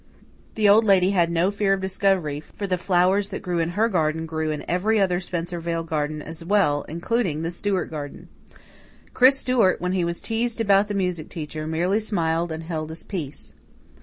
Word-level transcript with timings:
The 0.55 0.67
Old 0.67 0.83
Lady 0.83 1.11
had 1.11 1.29
no 1.31 1.51
fear 1.51 1.73
of 1.73 1.81
discovery, 1.81 2.39
for 2.39 2.65
the 2.65 2.79
flowers 2.79 3.29
that 3.29 3.43
grew 3.43 3.59
in 3.59 3.69
her 3.77 3.87
garden 3.87 4.25
grew 4.25 4.49
in 4.49 4.65
every 4.67 4.99
other 4.99 5.19
Spencervale 5.19 5.83
garden 5.83 6.23
as 6.23 6.43
well, 6.43 6.81
including 6.89 7.43
the 7.43 7.51
Stewart 7.51 7.91
garden. 7.91 8.27
Chris 9.13 9.37
Stewart, 9.37 9.79
when 9.79 9.91
he 9.91 10.03
was 10.03 10.19
teased 10.19 10.59
about 10.59 10.87
the 10.87 10.95
music 10.95 11.29
teacher, 11.29 11.67
merely 11.67 11.99
smiled 11.99 12.51
and 12.51 12.63
held 12.63 12.89
his 12.89 13.03
peace. 13.03 13.53